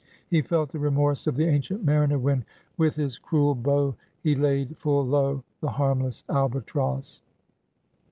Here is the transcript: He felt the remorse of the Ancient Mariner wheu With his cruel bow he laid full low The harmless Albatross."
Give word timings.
He 0.31 0.41
felt 0.41 0.71
the 0.71 0.79
remorse 0.79 1.27
of 1.27 1.35
the 1.35 1.45
Ancient 1.45 1.83
Mariner 1.83 2.17
wheu 2.17 2.43
With 2.75 2.95
his 2.95 3.19
cruel 3.19 3.53
bow 3.53 3.93
he 4.23 4.33
laid 4.33 4.75
full 4.79 5.05
low 5.05 5.43
The 5.59 5.69
harmless 5.69 6.23
Albatross." 6.27 7.21